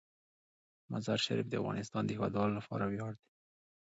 مزارشریف 0.93 1.47
د 1.49 1.53
افغانستان 1.61 2.03
د 2.05 2.09
هیوادوالو 2.15 2.57
لپاره 2.59 2.85
ویاړ 2.87 3.11
دی. 3.19 3.25